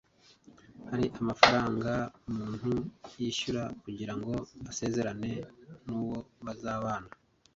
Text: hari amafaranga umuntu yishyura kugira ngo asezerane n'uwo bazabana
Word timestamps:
hari 0.89 1.05
amafaranga 1.19 1.91
umuntu 2.29 2.71
yishyura 3.17 3.63
kugira 3.83 4.13
ngo 4.19 4.33
asezerane 4.71 5.31
n'uwo 5.85 6.17
bazabana 6.45 7.11